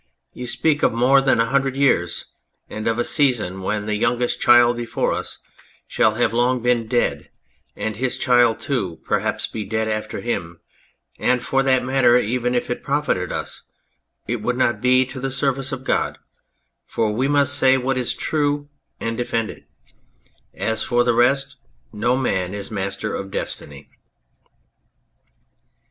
[0.33, 2.25] You speak of more than a hundred years,
[2.67, 5.37] and of a season when the youngest child before us
[5.87, 7.29] shall have long been dead,
[7.75, 10.59] and his child, too, perhaps be dead after him;
[11.19, 13.61] and for that matter, even if it profited us,
[14.27, 16.17] it would not be to the service of God,
[16.87, 19.65] for we must say what is true and defend it.
[20.55, 21.57] As for the rest,
[21.93, 23.87] no man is master of destiny."